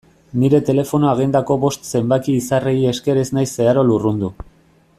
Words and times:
Nire 0.43 0.59
telefono-agendako 0.69 1.57
bost 1.65 1.85
zenbaki 1.99 2.35
izarrei 2.39 2.75
esker 2.93 3.21
ez 3.25 3.27
naiz 3.39 3.47
zeharo 3.53 3.85
lurrundu. 3.91 4.33